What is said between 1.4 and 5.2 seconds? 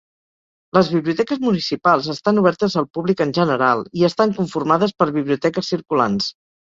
municipals estan obertes al públic en general i estan conformades per